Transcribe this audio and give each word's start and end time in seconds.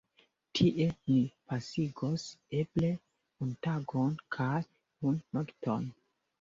Tie 0.59 0.87
ni 1.11 1.17
pasigos 1.51 2.25
eble 2.61 2.91
unu 3.43 3.55
tagon 3.69 4.19
kaj 4.39 4.53
unu 4.61 5.25
nokton. 5.41 5.91